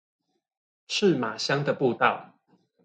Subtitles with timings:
[0.87, 2.33] 赤馬鄉的步道